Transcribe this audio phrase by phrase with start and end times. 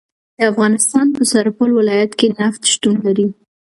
[0.37, 3.27] د افغانستان په سرپل ولایت کې نفت شتون لري